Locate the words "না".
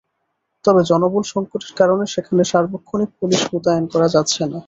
4.45-4.59